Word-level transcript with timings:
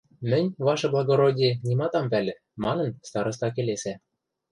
–Мӹнь, 0.29 0.55
ваше 0.65 0.87
благородие, 0.93 1.51
нимат 1.67 1.93
ам 1.99 2.05
пӓлӹ,– 2.11 2.35
манын, 2.63 2.89
староста 3.07 3.47
келесӓ. 3.55 3.93